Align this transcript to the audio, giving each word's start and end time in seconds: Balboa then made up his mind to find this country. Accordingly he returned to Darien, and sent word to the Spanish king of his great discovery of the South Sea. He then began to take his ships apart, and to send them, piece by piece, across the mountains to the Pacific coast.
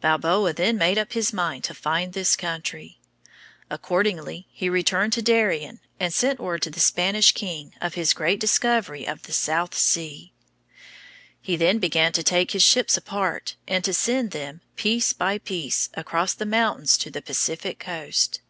Balboa 0.00 0.52
then 0.52 0.78
made 0.78 0.96
up 0.96 1.12
his 1.14 1.32
mind 1.32 1.64
to 1.64 1.74
find 1.74 2.12
this 2.12 2.36
country. 2.36 3.00
Accordingly 3.68 4.46
he 4.52 4.68
returned 4.68 5.12
to 5.14 5.22
Darien, 5.22 5.80
and 5.98 6.14
sent 6.14 6.38
word 6.38 6.62
to 6.62 6.70
the 6.70 6.78
Spanish 6.78 7.32
king 7.32 7.74
of 7.80 7.94
his 7.94 8.12
great 8.12 8.38
discovery 8.38 9.04
of 9.08 9.24
the 9.24 9.32
South 9.32 9.74
Sea. 9.76 10.32
He 11.40 11.56
then 11.56 11.80
began 11.80 12.12
to 12.12 12.22
take 12.22 12.52
his 12.52 12.62
ships 12.62 12.96
apart, 12.96 13.56
and 13.66 13.82
to 13.82 13.92
send 13.92 14.30
them, 14.30 14.60
piece 14.76 15.12
by 15.12 15.38
piece, 15.38 15.88
across 15.94 16.32
the 16.34 16.46
mountains 16.46 16.96
to 16.98 17.10
the 17.10 17.20
Pacific 17.20 17.80
coast. 17.80 18.40